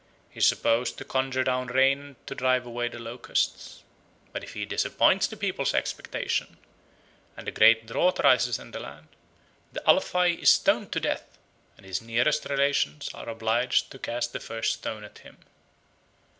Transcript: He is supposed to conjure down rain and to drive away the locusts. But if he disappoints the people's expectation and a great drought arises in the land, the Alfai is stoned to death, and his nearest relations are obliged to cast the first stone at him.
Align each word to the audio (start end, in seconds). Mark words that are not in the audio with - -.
He 0.31 0.39
is 0.39 0.47
supposed 0.47 0.97
to 0.97 1.05
conjure 1.05 1.43
down 1.43 1.67
rain 1.67 1.99
and 1.99 2.15
to 2.25 2.33
drive 2.33 2.65
away 2.65 2.87
the 2.87 2.97
locusts. 2.97 3.83
But 4.33 4.43
if 4.43 4.55
he 4.55 4.65
disappoints 4.65 5.27
the 5.27 5.37
people's 5.37 5.75
expectation 5.75 6.57
and 7.37 7.47
a 7.47 7.51
great 7.51 7.85
drought 7.85 8.19
arises 8.19 8.57
in 8.57 8.71
the 8.71 8.79
land, 8.79 9.09
the 9.71 9.83
Alfai 9.87 10.41
is 10.41 10.49
stoned 10.49 10.91
to 10.93 10.99
death, 10.99 11.37
and 11.77 11.85
his 11.85 12.01
nearest 12.01 12.45
relations 12.49 13.11
are 13.13 13.29
obliged 13.29 13.91
to 13.91 13.99
cast 13.99 14.33
the 14.33 14.39
first 14.39 14.73
stone 14.73 15.03
at 15.03 15.19
him. 15.19 15.37